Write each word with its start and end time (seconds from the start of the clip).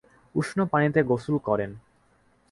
উষ্ণ 0.35 0.59
পানিতে 0.65 0.99
গোসল 1.03 1.35
করেন। 1.37 1.71